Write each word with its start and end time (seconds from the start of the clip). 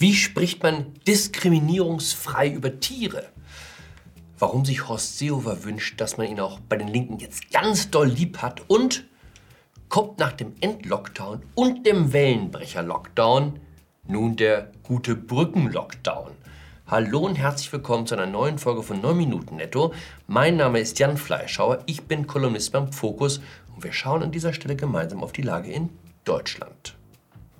Wie 0.00 0.14
spricht 0.14 0.62
man 0.62 0.94
diskriminierungsfrei 1.08 2.50
über 2.50 2.78
Tiere? 2.78 3.30
Warum 4.38 4.64
sich 4.64 4.86
Horst 4.86 5.18
Seehofer 5.18 5.64
wünscht, 5.64 6.00
dass 6.00 6.16
man 6.16 6.28
ihn 6.28 6.38
auch 6.38 6.60
bei 6.60 6.76
den 6.76 6.86
Linken 6.86 7.18
jetzt 7.18 7.50
ganz 7.50 7.90
doll 7.90 8.06
lieb 8.06 8.38
hat 8.38 8.62
und 8.68 9.08
kommt 9.88 10.20
nach 10.20 10.30
dem 10.30 10.54
Endlockdown 10.60 11.42
und 11.56 11.84
dem 11.84 12.12
Wellenbrecher-Lockdown 12.12 13.58
nun 14.06 14.36
der 14.36 14.70
gute 14.84 15.16
Brücken-Lockdown. 15.16 16.30
Hallo 16.86 17.18
und 17.18 17.34
herzlich 17.34 17.72
willkommen 17.72 18.06
zu 18.06 18.14
einer 18.14 18.26
neuen 18.26 18.58
Folge 18.58 18.84
von 18.84 19.00
9 19.00 19.16
Minuten 19.16 19.56
Netto. 19.56 19.92
Mein 20.28 20.58
Name 20.58 20.78
ist 20.78 21.00
Jan 21.00 21.16
Fleischhauer, 21.16 21.82
ich 21.86 22.02
bin 22.02 22.28
Kolumnist 22.28 22.70
beim 22.70 22.92
Fokus 22.92 23.40
und 23.74 23.82
wir 23.82 23.92
schauen 23.92 24.22
an 24.22 24.30
dieser 24.30 24.52
Stelle 24.52 24.76
gemeinsam 24.76 25.24
auf 25.24 25.32
die 25.32 25.42
Lage 25.42 25.72
in 25.72 25.88
Deutschland. 26.24 26.96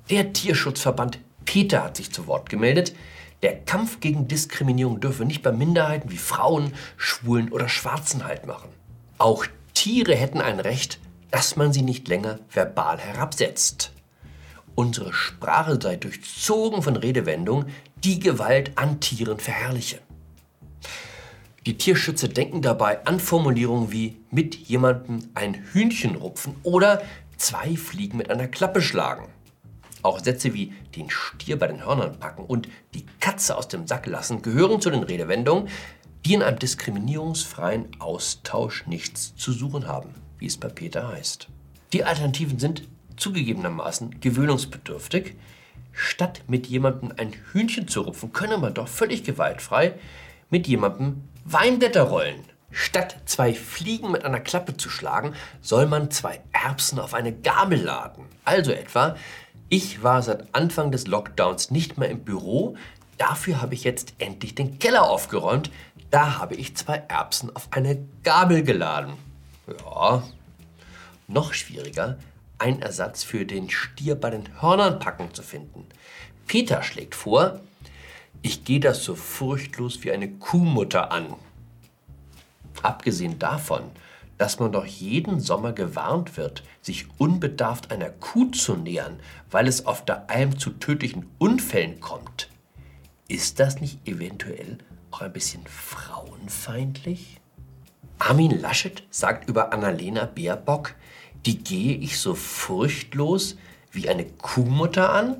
Der 0.08 0.32
Tierschutzverband 0.32 1.18
Peter 1.48 1.82
hat 1.82 1.96
sich 1.96 2.12
zu 2.12 2.26
Wort 2.26 2.50
gemeldet. 2.50 2.94
Der 3.40 3.58
Kampf 3.58 4.00
gegen 4.00 4.28
Diskriminierung 4.28 5.00
dürfe 5.00 5.24
nicht 5.24 5.42
bei 5.42 5.50
Minderheiten 5.50 6.10
wie 6.10 6.18
Frauen, 6.18 6.74
Schwulen 6.98 7.50
oder 7.50 7.70
Schwarzen 7.70 8.26
halt 8.26 8.46
machen. 8.46 8.68
Auch 9.16 9.46
Tiere 9.72 10.14
hätten 10.14 10.42
ein 10.42 10.60
Recht, 10.60 11.00
dass 11.30 11.56
man 11.56 11.72
sie 11.72 11.80
nicht 11.80 12.06
länger 12.06 12.38
verbal 12.50 12.98
herabsetzt. 12.98 13.92
Unsere 14.74 15.14
Sprache 15.14 15.78
sei 15.82 15.96
durchzogen 15.96 16.82
von 16.82 16.96
Redewendungen, 16.96 17.72
die 18.04 18.20
Gewalt 18.20 18.72
an 18.76 19.00
Tieren 19.00 19.40
verherrliche. 19.40 20.00
Die 21.64 21.78
Tierschützer 21.78 22.28
denken 22.28 22.60
dabei 22.60 23.06
an 23.06 23.20
Formulierungen 23.20 23.90
wie 23.90 24.18
mit 24.30 24.54
jemandem 24.54 25.30
ein 25.32 25.54
Hühnchen 25.72 26.14
rupfen 26.16 26.56
oder 26.62 27.00
zwei 27.38 27.74
Fliegen 27.74 28.18
mit 28.18 28.28
einer 28.30 28.48
Klappe 28.48 28.82
schlagen. 28.82 29.28
Auch 30.02 30.20
Sätze 30.20 30.54
wie 30.54 30.72
den 30.96 31.10
Stier 31.10 31.58
bei 31.58 31.66
den 31.66 31.84
Hörnern 31.84 32.18
packen 32.18 32.44
und 32.44 32.68
die 32.94 33.06
Katze 33.20 33.56
aus 33.56 33.68
dem 33.68 33.86
Sack 33.86 34.06
lassen 34.06 34.42
gehören 34.42 34.80
zu 34.80 34.90
den 34.90 35.02
Redewendungen, 35.02 35.68
die 36.24 36.34
in 36.34 36.42
einem 36.42 36.58
diskriminierungsfreien 36.58 37.88
Austausch 38.00 38.86
nichts 38.86 39.34
zu 39.36 39.52
suchen 39.52 39.86
haben, 39.86 40.14
wie 40.38 40.46
es 40.46 40.56
bei 40.56 40.68
Peter 40.68 41.08
heißt. 41.08 41.48
Die 41.92 42.04
Alternativen 42.04 42.58
sind 42.58 42.82
zugegebenermaßen 43.16 44.20
gewöhnungsbedürftig. 44.20 45.36
Statt 45.92 46.42
mit 46.46 46.66
jemandem 46.66 47.12
ein 47.16 47.32
Hühnchen 47.52 47.88
zu 47.88 48.02
rupfen, 48.02 48.32
könne 48.32 48.58
man 48.58 48.74
doch 48.74 48.88
völlig 48.88 49.24
gewaltfrei 49.24 49.94
mit 50.50 50.66
jemandem 50.68 51.22
Weinblätter 51.44 52.02
rollen. 52.02 52.44
Statt 52.70 53.16
zwei 53.24 53.54
Fliegen 53.54 54.10
mit 54.10 54.24
einer 54.24 54.40
Klappe 54.40 54.76
zu 54.76 54.90
schlagen, 54.90 55.34
soll 55.62 55.86
man 55.86 56.10
zwei 56.10 56.40
Erbsen 56.52 56.98
auf 56.98 57.14
eine 57.14 57.32
Gabel 57.32 57.82
laden. 57.82 58.26
Also 58.44 58.72
etwa, 58.72 59.16
ich 59.68 60.02
war 60.02 60.22
seit 60.22 60.54
Anfang 60.54 60.90
des 60.90 61.06
Lockdowns 61.06 61.70
nicht 61.70 61.98
mehr 61.98 62.08
im 62.08 62.24
Büro. 62.24 62.76
Dafür 63.18 63.60
habe 63.60 63.74
ich 63.74 63.84
jetzt 63.84 64.14
endlich 64.18 64.54
den 64.54 64.78
Keller 64.78 65.08
aufgeräumt. 65.08 65.70
Da 66.10 66.38
habe 66.38 66.54
ich 66.54 66.76
zwei 66.76 67.02
Erbsen 67.08 67.54
auf 67.54 67.68
eine 67.72 67.98
Gabel 68.22 68.62
geladen. 68.62 69.14
Ja, 69.66 70.22
noch 71.26 71.52
schwieriger, 71.52 72.18
einen 72.58 72.80
Ersatz 72.80 73.22
für 73.24 73.44
den 73.44 73.68
Stier 73.68 74.14
bei 74.14 74.30
den 74.30 74.60
Hörnern 74.62 74.98
packen 74.98 75.34
zu 75.34 75.42
finden. 75.42 75.86
Peter 76.46 76.82
schlägt 76.82 77.14
vor, 77.14 77.60
ich 78.40 78.64
gehe 78.64 78.80
das 78.80 79.04
so 79.04 79.14
furchtlos 79.14 80.02
wie 80.02 80.12
eine 80.12 80.30
Kuhmutter 80.30 81.12
an. 81.12 81.34
Abgesehen 82.82 83.38
davon, 83.38 83.82
dass 84.38 84.60
man 84.60 84.72
doch 84.72 84.86
jeden 84.86 85.40
Sommer 85.40 85.72
gewarnt 85.72 86.36
wird, 86.36 86.62
sich 86.80 87.06
unbedarft 87.18 87.90
einer 87.90 88.10
Kuh 88.10 88.46
zu 88.52 88.76
nähern, 88.76 89.18
weil 89.50 89.66
es 89.66 89.84
auf 89.84 90.04
der 90.04 90.30
Alm 90.30 90.58
zu 90.58 90.70
tödlichen 90.70 91.26
Unfällen 91.38 92.00
kommt. 92.00 92.48
Ist 93.26 93.60
das 93.60 93.80
nicht 93.80 94.06
eventuell 94.06 94.78
auch 95.10 95.20
ein 95.20 95.32
bisschen 95.32 95.66
frauenfeindlich? 95.66 97.40
Armin 98.18 98.60
Laschet 98.60 99.02
sagt 99.10 99.48
über 99.48 99.72
Annalena 99.72 100.24
Baerbock, 100.24 100.94
die 101.44 101.58
gehe 101.58 101.96
ich 101.96 102.18
so 102.18 102.34
furchtlos 102.34 103.56
wie 103.90 104.08
eine 104.08 104.24
Kuhmutter 104.24 105.12
an? 105.12 105.36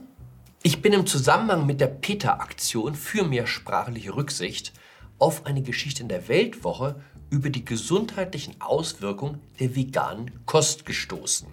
Ich 0.63 0.83
bin 0.83 0.93
im 0.93 1.07
Zusammenhang 1.07 1.67
mit 1.67 1.81
der 1.81 1.87
PETA-Aktion 1.87 2.95
für 2.95 3.25
mehr 3.25 3.47
sprachliche 3.47 4.15
Rücksicht 4.15 4.73
auf 5.19 5.47
eine 5.47 5.63
Geschichte 5.63 6.03
in 6.03 6.09
der 6.09 6.29
Weltwoche 6.29 7.01
über 7.31 7.51
die 7.51 7.65
gesundheitlichen 7.65 8.61
Auswirkungen 8.61 9.41
der 9.61 9.75
veganen 9.75 10.45
Kost 10.47 10.87
gestoßen. 10.87 11.49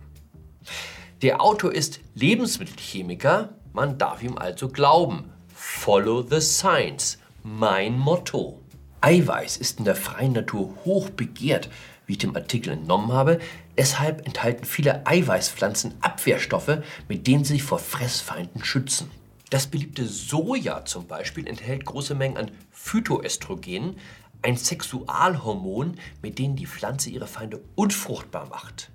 Der 1.21 1.41
Autor 1.41 1.73
ist 1.73 1.99
Lebensmittelchemiker, 2.13 3.55
man 3.73 3.97
darf 3.97 4.23
ihm 4.23 4.37
also 4.37 4.69
glauben. 4.69 5.31
Follow 5.53 6.21
the 6.21 6.41
science, 6.41 7.17
mein 7.43 7.97
Motto. 7.97 8.61
Eiweiß 9.01 9.57
ist 9.57 9.79
in 9.79 9.85
der 9.85 9.95
freien 9.95 10.33
Natur 10.33 10.73
hoch 10.83 11.09
begehrt, 11.09 11.69
wie 12.05 12.13
ich 12.13 12.17
dem 12.19 12.35
Artikel 12.35 12.73
entnommen 12.73 13.11
habe. 13.11 13.39
Deshalb 13.77 14.25
enthalten 14.25 14.65
viele 14.65 15.05
Eiweißpflanzen 15.05 15.95
Abwehrstoffe, 16.01 16.79
mit 17.07 17.27
denen 17.27 17.43
sie 17.43 17.53
sich 17.53 17.63
vor 17.63 17.79
Fressfeinden 17.79 18.63
schützen. 18.63 19.09
Das 19.50 19.67
beliebte 19.67 20.07
Soja 20.07 20.85
zum 20.85 21.07
Beispiel 21.07 21.47
enthält 21.47 21.85
große 21.85 22.16
Mengen 22.16 22.38
an 22.38 22.51
Phytoöstrogenen, 22.72 23.97
ein 24.41 24.57
Sexualhormon, 24.57 25.97
mit 26.22 26.39
dem 26.39 26.56
die 26.56 26.67
Pflanze 26.67 27.09
ihre 27.09 27.28
Feinde 27.28 27.61
unfruchtbar 27.75 28.47
macht. 28.50 28.91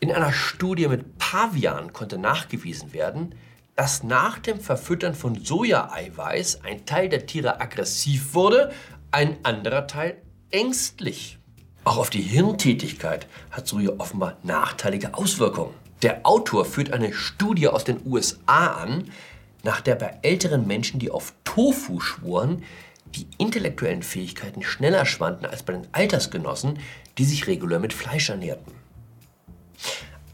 In 0.00 0.10
einer 0.10 0.32
Studie 0.32 0.88
mit 0.88 1.18
Pavian 1.18 1.92
konnte 1.92 2.18
nachgewiesen 2.18 2.92
werden, 2.92 3.34
dass 3.76 4.02
nach 4.02 4.38
dem 4.38 4.60
Verfüttern 4.60 5.14
von 5.14 5.42
Sojaeiweiß 5.44 6.64
ein 6.64 6.84
Teil 6.84 7.08
der 7.08 7.26
Tiere 7.26 7.60
aggressiv 7.60 8.34
wurde, 8.34 8.72
ein 9.12 9.44
anderer 9.44 9.86
Teil 9.86 10.20
ängstlich. 10.50 11.38
Auch 11.84 11.96
auf 11.96 12.10
die 12.10 12.22
Hirntätigkeit 12.22 13.26
hat 13.50 13.66
Soja 13.66 13.92
offenbar 13.98 14.36
nachteilige 14.42 15.14
Auswirkungen. 15.14 15.74
Der 16.02 16.26
Autor 16.26 16.64
führt 16.64 16.92
eine 16.92 17.12
Studie 17.12 17.68
aus 17.68 17.84
den 17.84 18.00
USA 18.04 18.66
an, 18.74 19.10
nach 19.62 19.80
der 19.80 19.94
bei 19.94 20.18
älteren 20.22 20.66
Menschen, 20.66 20.98
die 20.98 21.10
auf 21.10 21.32
Tofu 21.44 22.00
schworen, 22.00 22.64
die 23.14 23.28
intellektuellen 23.38 24.02
Fähigkeiten 24.02 24.62
schneller 24.62 25.06
schwanden 25.06 25.46
als 25.46 25.62
bei 25.62 25.74
den 25.74 25.86
Altersgenossen, 25.92 26.78
die 27.18 27.24
sich 27.24 27.46
regulär 27.46 27.78
mit 27.78 27.92
Fleisch 27.92 28.30
ernährten. 28.30 28.72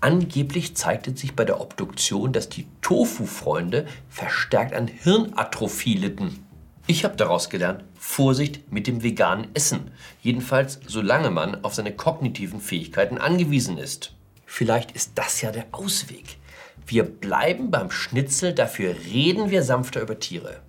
Angeblich 0.01 0.77
zeigte 0.77 1.15
sich 1.17 1.35
bei 1.35 1.45
der 1.45 1.61
Obduktion, 1.61 2.33
dass 2.33 2.49
die 2.49 2.69
Tofu-Freunde 2.83 3.87
verstärkt 4.09 4.73
an 4.73 4.87
Hirnatrophie 4.87 5.95
litten. 5.95 6.47
Ich 6.87 7.05
habe 7.05 7.17
daraus 7.17 7.51
gelernt, 7.51 7.85
Vorsicht 7.99 8.73
mit 8.73 8.87
dem 8.87 9.03
veganen 9.03 9.49
Essen. 9.55 9.91
Jedenfalls 10.23 10.81
solange 10.87 11.31
man 11.31 11.65
auf 11.65 11.75
seine 11.75 11.93
kognitiven 11.93 12.61
Fähigkeiten 12.61 13.19
angewiesen 13.19 13.77
ist. 13.77 14.15
Vielleicht 14.51 14.93
ist 14.93 15.13
das 15.15 15.41
ja 15.43 15.53
der 15.53 15.67
Ausweg. 15.73 16.39
Wir 16.87 17.05
bleiben 17.05 17.71
beim 17.71 17.91
Schnitzel, 17.91 18.55
dafür 18.55 18.97
reden 19.13 19.51
wir 19.51 19.63
sanfter 19.63 20.01
über 20.01 20.19
Tiere 20.19 20.63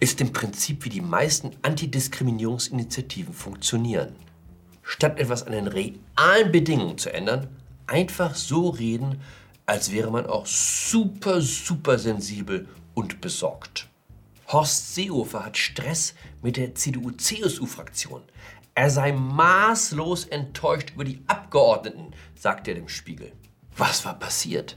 ist 0.00 0.20
im 0.20 0.32
Prinzip 0.32 0.84
wie 0.84 0.90
die 0.90 1.00
meisten 1.00 1.52
Antidiskriminierungsinitiativen 1.62 3.32
funktionieren. 3.32 4.14
Statt 4.82 5.18
etwas 5.18 5.42
an 5.42 5.52
den 5.52 5.68
realen 5.68 6.52
Bedingungen 6.52 6.98
zu 6.98 7.12
ändern, 7.12 7.48
einfach 7.86 8.34
so 8.34 8.68
reden, 8.68 9.20
als 9.64 9.90
wäre 9.92 10.10
man 10.10 10.26
auch 10.26 10.46
super, 10.46 11.40
super 11.40 11.98
sensibel 11.98 12.68
und 12.94 13.20
besorgt. 13.20 13.88
Horst 14.48 14.94
Seehofer 14.94 15.44
hat 15.44 15.56
Stress 15.56 16.14
mit 16.40 16.56
der 16.56 16.74
CDU-CSU-Fraktion. 16.74 18.22
Er 18.76 18.90
sei 18.90 19.10
maßlos 19.10 20.26
enttäuscht 20.26 20.90
über 20.90 21.04
die 21.04 21.22
Abgeordneten, 21.26 22.12
sagt 22.38 22.68
er 22.68 22.74
dem 22.74 22.90
Spiegel. 22.90 23.32
Was 23.74 24.04
war 24.04 24.18
passiert? 24.18 24.76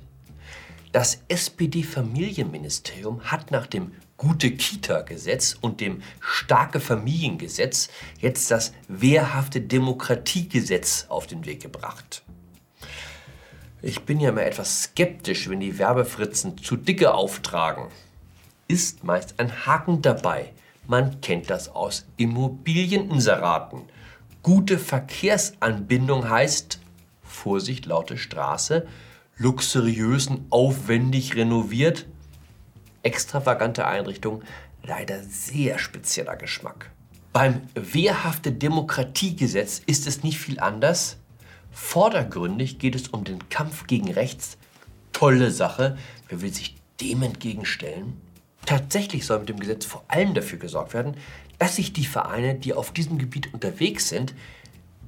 Das 0.94 1.20
SPD-Familienministerium 1.28 3.26
hat 3.26 3.52
nach 3.52 3.68
dem 3.68 3.92
Gute 4.16 4.52
Kita-Gesetz 4.52 5.58
und 5.60 5.82
dem 5.82 6.02
Starke 6.22 6.80
Familiengesetz 6.80 7.90
jetzt 8.22 8.50
das 8.52 8.74
Wehrhafte 8.88 9.60
Demokratiegesetz 9.60 11.08
auf 11.10 11.28
den 11.28 11.46
Weg 11.46 11.62
gebracht. 11.62 12.24
Ich 13.82 14.04
bin 14.04 14.22
ja 14.22 14.30
immer 14.30 14.44
etwas 14.44 14.84
skeptisch, 14.84 15.50
wenn 15.50 15.60
die 15.60 15.78
Werbefritzen 15.78 16.58
zu 16.58 16.78
dicke 16.78 17.14
auftragen. 17.14 17.90
Ist 18.70 19.04
meist 19.04 19.42
ein 19.42 19.66
Haken 19.66 20.02
dabei. 20.02 20.54
Man 20.90 21.22
kennt 21.22 21.52
das 21.52 21.70
aus 21.70 22.08
Immobilieninseraten. 22.18 23.84
Gute 24.42 24.80
Verkehrsanbindung 24.80 26.28
heißt, 26.28 26.80
Vorsicht, 27.22 27.86
laute 27.86 28.18
Straße, 28.18 28.88
luxuriösen, 29.38 30.48
aufwendig 30.50 31.36
renoviert, 31.36 32.08
extravagante 33.04 33.86
Einrichtung, 33.86 34.42
leider 34.82 35.22
sehr 35.22 35.78
spezieller 35.78 36.36
Geschmack. 36.36 36.90
Beim 37.34 37.62
wehrhafte 37.76 38.52
Demokratiegesetz 38.52 39.84
ist 39.86 40.08
es 40.08 40.24
nicht 40.24 40.40
viel 40.40 40.60
anders. 40.60 41.18
Vordergründig 41.72 42.80
geht 42.80 42.96
es 42.96 43.10
um 43.10 43.26
den 43.26 43.48
Kampf 43.50 43.86
gegen 43.86 44.12
rechts. 44.12 44.58
Tolle 45.14 45.52
Sache. 45.52 46.00
Wer 46.30 46.42
will 46.42 46.52
sich 46.52 46.78
dem 47.00 47.22
entgegenstellen? 47.22 48.20
Tatsächlich 48.70 49.26
soll 49.26 49.40
mit 49.40 49.50
dem 49.50 49.60
Gesetz 49.60 49.84
vor 49.84 50.06
allem 50.10 50.36
dafür 50.36 50.60
gesorgt 50.60 50.94
werden, 50.94 51.18
dass 51.58 51.78
sich 51.78 51.92
die 51.92 52.06
Vereine, 52.06 52.54
die 52.54 52.76
auf 52.76 52.92
diesem 52.92 53.18
Gebiet 53.18 53.52
unterwegs 53.52 54.10
sind, 54.10 54.36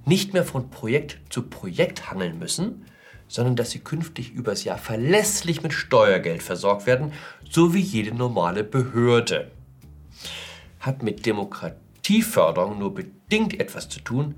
nicht 0.03 0.33
mehr 0.33 0.43
von 0.43 0.71
Projekt 0.71 1.19
zu 1.29 1.43
Projekt 1.43 2.09
hangeln 2.09 2.39
müssen, 2.39 2.87
sondern 3.27 3.55
dass 3.55 3.69
sie 3.69 3.77
künftig 3.77 4.31
übers 4.31 4.63
Jahr 4.63 4.79
verlässlich 4.79 5.61
mit 5.61 5.73
Steuergeld 5.73 6.41
versorgt 6.41 6.87
werden, 6.87 7.13
so 7.47 7.75
wie 7.75 7.81
jede 7.81 8.15
normale 8.15 8.63
Behörde. 8.63 9.51
Hat 10.79 11.03
mit 11.03 11.27
Demokratieförderung 11.27 12.79
nur 12.79 12.95
bedingt 12.95 13.59
etwas 13.59 13.89
zu 13.89 13.99
tun, 13.99 14.33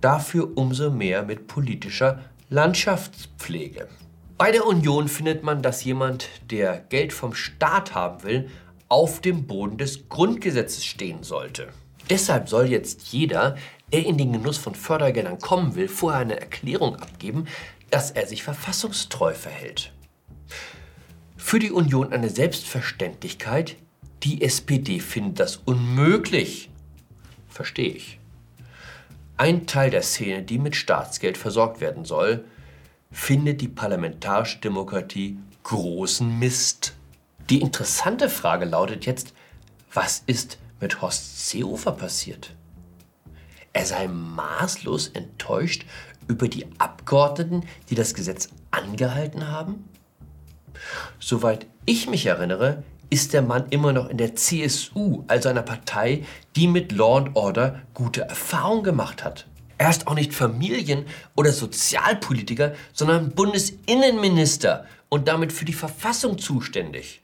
dafür 0.00 0.56
umso 0.56 0.92
mehr 0.92 1.24
mit 1.24 1.48
politischer 1.48 2.20
Landschaftspflege. 2.50 3.88
Bei 4.40 4.52
der 4.52 4.64
Union 4.66 5.08
findet 5.08 5.42
man, 5.42 5.60
dass 5.60 5.84
jemand, 5.84 6.30
der 6.50 6.78
Geld 6.88 7.12
vom 7.12 7.34
Staat 7.34 7.94
haben 7.94 8.22
will, 8.22 8.48
auf 8.88 9.20
dem 9.20 9.46
Boden 9.46 9.76
des 9.76 10.08
Grundgesetzes 10.08 10.86
stehen 10.86 11.22
sollte. 11.22 11.68
Deshalb 12.08 12.48
soll 12.48 12.68
jetzt 12.68 13.08
jeder, 13.08 13.58
der 13.92 14.06
in 14.06 14.16
den 14.16 14.32
Genuss 14.32 14.56
von 14.56 14.74
Fördergeldern 14.74 15.40
kommen 15.40 15.74
will, 15.74 15.88
vorher 15.88 16.22
eine 16.22 16.40
Erklärung 16.40 16.96
abgeben, 16.96 17.48
dass 17.90 18.12
er 18.12 18.26
sich 18.26 18.42
verfassungstreu 18.42 19.34
verhält. 19.34 19.92
Für 21.36 21.58
die 21.58 21.70
Union 21.70 22.10
eine 22.10 22.30
Selbstverständlichkeit, 22.30 23.76
die 24.22 24.40
SPD 24.40 25.00
findet 25.00 25.38
das 25.38 25.56
unmöglich. 25.66 26.70
Verstehe 27.50 27.92
ich. 27.92 28.18
Ein 29.36 29.66
Teil 29.66 29.90
der 29.90 30.00
Szene, 30.00 30.42
die 30.42 30.58
mit 30.58 30.76
Staatsgeld 30.76 31.36
versorgt 31.36 31.82
werden 31.82 32.06
soll, 32.06 32.46
findet 33.10 33.60
die 33.60 33.68
parlamentarische 33.68 34.58
Demokratie 34.58 35.38
großen 35.62 36.38
Mist. 36.38 36.94
Die 37.48 37.60
interessante 37.60 38.28
Frage 38.28 38.64
lautet 38.64 39.06
jetzt, 39.06 39.34
was 39.92 40.22
ist 40.26 40.58
mit 40.80 41.02
Horst 41.02 41.48
Seehofer 41.48 41.92
passiert? 41.92 42.54
Er 43.72 43.86
sei 43.86 44.08
maßlos 44.08 45.08
enttäuscht 45.08 45.84
über 46.28 46.48
die 46.48 46.66
Abgeordneten, 46.78 47.64
die 47.88 47.94
das 47.94 48.14
Gesetz 48.14 48.48
angehalten 48.70 49.48
haben? 49.48 49.84
Soweit 51.18 51.66
ich 51.86 52.08
mich 52.08 52.26
erinnere, 52.26 52.82
ist 53.10 53.32
der 53.32 53.42
Mann 53.42 53.66
immer 53.70 53.92
noch 53.92 54.08
in 54.08 54.18
der 54.18 54.36
CSU, 54.36 55.24
also 55.26 55.48
einer 55.48 55.62
Partei, 55.62 56.24
die 56.54 56.68
mit 56.68 56.92
Law 56.92 57.18
and 57.18 57.36
Order 57.36 57.82
gute 57.92 58.22
Erfahrungen 58.22 58.84
gemacht 58.84 59.24
hat. 59.24 59.46
Er 59.80 59.88
ist 59.88 60.08
auch 60.08 60.14
nicht 60.14 60.34
Familien- 60.34 61.06
oder 61.36 61.52
Sozialpolitiker, 61.52 62.74
sondern 62.92 63.30
Bundesinnenminister 63.30 64.84
und 65.08 65.26
damit 65.26 65.54
für 65.54 65.64
die 65.64 65.72
Verfassung 65.72 66.36
zuständig. 66.36 67.22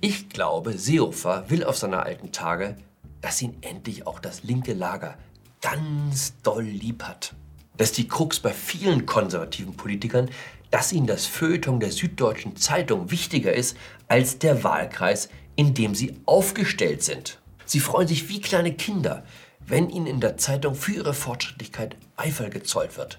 Ich 0.00 0.28
glaube, 0.28 0.78
Seehofer 0.78 1.50
will 1.50 1.64
auf 1.64 1.78
seine 1.78 2.04
alten 2.04 2.30
Tage, 2.30 2.76
dass 3.22 3.42
ihn 3.42 3.56
endlich 3.62 4.06
auch 4.06 4.20
das 4.20 4.44
linke 4.44 4.72
Lager 4.72 5.18
ganz 5.60 6.34
doll 6.44 6.62
lieb 6.62 7.02
hat. 7.02 7.34
Das 7.76 7.88
ist 7.88 7.98
die 7.98 8.06
Krux 8.06 8.38
bei 8.38 8.52
vielen 8.52 9.04
konservativen 9.04 9.76
Politikern, 9.76 10.30
dass 10.70 10.92
ihnen 10.92 11.08
das 11.08 11.26
Feuilleton 11.26 11.80
der 11.80 11.90
Süddeutschen 11.90 12.54
Zeitung 12.54 13.10
wichtiger 13.10 13.52
ist 13.52 13.76
als 14.06 14.38
der 14.38 14.62
Wahlkreis, 14.62 15.28
in 15.56 15.74
dem 15.74 15.96
sie 15.96 16.14
aufgestellt 16.24 17.02
sind. 17.02 17.40
Sie 17.64 17.80
freuen 17.80 18.06
sich 18.06 18.28
wie 18.28 18.40
kleine 18.40 18.74
Kinder, 18.74 19.24
wenn 19.66 19.90
ihnen 19.90 20.06
in 20.06 20.20
der 20.20 20.36
Zeitung 20.36 20.74
für 20.74 20.92
ihre 20.92 21.14
Fortschrittlichkeit 21.14 21.96
Beifall 22.16 22.50
gezollt 22.50 22.96
wird. 22.96 23.18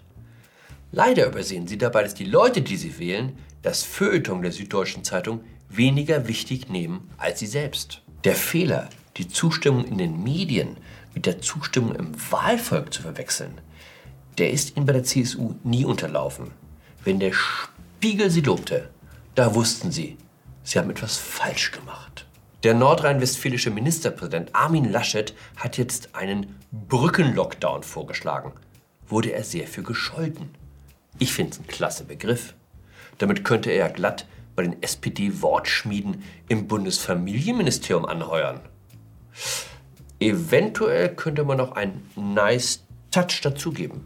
Leider 0.92 1.28
übersehen 1.28 1.68
sie 1.68 1.78
dabei, 1.78 2.04
dass 2.04 2.14
die 2.14 2.26
Leute, 2.26 2.62
die 2.62 2.78
sie 2.78 2.98
wählen, 2.98 3.38
das 3.62 3.84
Feuilleton 3.84 4.42
der 4.42 4.52
Süddeutschen 4.52 5.04
Zeitung 5.04 5.42
weniger 5.70 6.28
wichtig 6.28 6.70
nehmen 6.70 7.10
als 7.18 7.40
sie 7.40 7.48
selbst. 7.48 8.02
Der 8.24 8.36
Fehler, 8.36 8.90
die 9.18 9.28
Zustimmung 9.28 9.86
in 9.86 9.98
den 9.98 10.24
Medien 10.24 10.78
mit 11.14 11.26
der 11.26 11.42
Zustimmung 11.42 11.96
im 11.96 12.32
Wahlvolk 12.32 12.94
zu 12.94 13.02
verwechseln, 13.02 13.60
der 14.38 14.52
ist 14.52 14.78
ihnen 14.78 14.86
bei 14.86 14.94
der 14.94 15.04
CSU 15.04 15.56
nie 15.64 15.84
unterlaufen. 15.84 16.52
Wenn 17.04 17.20
der 17.20 17.34
Spiegel 17.34 18.30
sie 18.30 18.42
lobte, 18.42 18.90
da 19.36 19.56
wussten 19.56 19.92
sie, 19.92 20.18
sie 20.64 20.80
haben 20.80 20.90
etwas 20.90 21.18
falsch 21.18 21.72
gemacht. 21.72 22.27
Der 22.64 22.74
nordrhein-westfälische 22.74 23.70
Ministerpräsident 23.70 24.56
Armin 24.56 24.92
Laschet 24.92 25.36
hat 25.58 25.78
jetzt 25.78 26.16
einen 26.16 26.60
Brückenlockdown 26.72 27.84
vorgeschlagen. 27.84 28.52
Wurde 29.08 29.32
er 29.32 29.44
sehr 29.44 29.68
für 29.68 29.84
gescholten. 29.84 30.50
Ich 31.20 31.34
finde 31.34 31.54
es 31.54 31.60
ein 31.60 31.68
klasse 31.68 32.04
Begriff. 32.04 32.56
Damit 33.20 33.44
könnte 33.44 33.70
er 33.70 33.78
ja 33.78 33.88
glatt 33.90 34.26
bei 34.56 34.64
den 34.64 34.82
SPD-Wortschmieden 34.82 36.24
im 36.48 36.68
Bundesfamilienministerium 36.68 38.06
anheuern. 38.06 38.60
Eventuell 40.20 41.16
könnte 41.16 41.44
man 41.44 41.58
noch 41.58 41.74
einen 41.74 42.10
nice 42.16 42.84
Touch 43.12 43.42
dazugeben. 43.44 44.04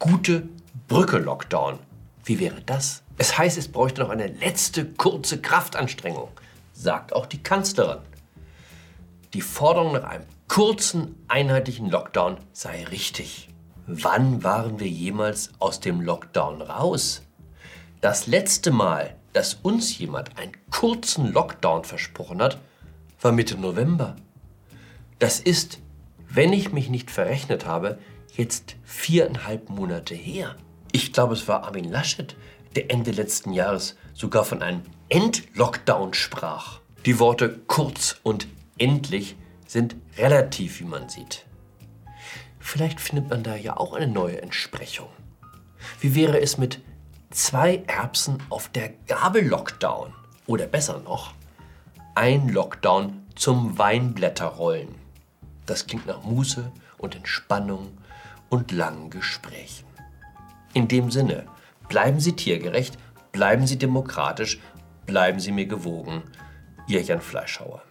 Gute 0.00 0.48
Brücke 0.88 1.18
Lockdown. 1.18 1.78
Wie 2.24 2.40
wäre 2.40 2.60
das? 2.66 3.04
Es 3.18 3.38
heißt, 3.38 3.56
es 3.56 3.68
bräuchte 3.68 4.00
noch 4.00 4.10
eine 4.10 4.26
letzte 4.26 4.84
kurze 4.84 5.40
Kraftanstrengung, 5.40 6.28
sagt 6.74 7.14
auch 7.14 7.26
die 7.26 7.42
Kanzlerin. 7.42 8.02
Die 9.32 9.40
Forderung 9.40 9.94
nach 9.94 10.04
einem 10.04 10.24
kurzen, 10.48 11.24
einheitlichen 11.28 11.88
Lockdown 11.88 12.36
sei 12.52 12.84
richtig. 12.84 13.48
Wann 13.86 14.44
waren 14.44 14.80
wir 14.80 14.88
jemals 14.88 15.50
aus 15.58 15.80
dem 15.80 16.00
Lockdown 16.00 16.60
raus? 16.62 17.22
Das 18.00 18.26
letzte 18.26 18.70
Mal, 18.70 19.16
dass 19.32 19.54
uns 19.54 19.98
jemand 19.98 20.36
einen 20.38 20.52
kurzen 20.70 21.32
Lockdown 21.32 21.84
versprochen 21.84 22.42
hat, 22.42 22.58
war 23.20 23.32
Mitte 23.32 23.56
November. 23.56 24.16
Das 25.18 25.40
ist, 25.40 25.78
wenn 26.28 26.52
ich 26.52 26.72
mich 26.72 26.90
nicht 26.90 27.10
verrechnet 27.10 27.64
habe, 27.66 27.98
jetzt 28.36 28.76
viereinhalb 28.84 29.70
Monate 29.70 30.14
her. 30.14 30.56
Ich 30.92 31.12
glaube, 31.12 31.34
es 31.34 31.48
war 31.48 31.64
Armin 31.64 31.90
Laschet, 31.90 32.36
der 32.76 32.90
Ende 32.90 33.10
letzten 33.10 33.52
Jahres 33.52 33.96
sogar 34.12 34.44
von 34.44 34.62
einem 34.62 34.82
Endlockdown 35.14 36.12
sprach. 36.12 36.80
Die 37.06 37.20
Worte 37.20 37.60
kurz 37.68 38.16
und 38.24 38.48
endlich 38.78 39.36
sind 39.64 39.94
relativ, 40.18 40.80
wie 40.80 40.86
man 40.86 41.08
sieht. 41.08 41.46
Vielleicht 42.58 42.98
findet 42.98 43.30
man 43.30 43.44
da 43.44 43.54
ja 43.54 43.76
auch 43.76 43.92
eine 43.92 44.08
neue 44.08 44.42
Entsprechung. 44.42 45.06
Wie 46.00 46.16
wäre 46.16 46.40
es 46.40 46.58
mit 46.58 46.80
zwei 47.30 47.84
Erbsen 47.86 48.42
auf 48.50 48.68
der 48.70 48.88
Gabel 49.06 49.46
Lockdown? 49.46 50.12
Oder 50.48 50.66
besser 50.66 50.98
noch, 50.98 51.32
ein 52.16 52.48
Lockdown 52.48 53.24
zum 53.36 53.78
Weinblätterrollen. 53.78 54.96
Das 55.64 55.86
klingt 55.86 56.06
nach 56.06 56.24
Muße 56.24 56.72
und 56.98 57.14
Entspannung 57.14 57.96
und 58.48 58.72
langen 58.72 59.10
Gesprächen. 59.10 59.86
In 60.72 60.88
dem 60.88 61.12
Sinne, 61.12 61.46
bleiben 61.88 62.18
Sie 62.18 62.32
tiergerecht, 62.32 62.98
bleiben 63.30 63.68
Sie 63.68 63.78
demokratisch, 63.78 64.58
bleiben 65.06 65.40
Sie 65.40 65.52
mir 65.52 65.66
gewogen. 65.66 66.22
Ihr 66.86 67.02
Jan 67.02 67.20
Fleischhauer. 67.20 67.82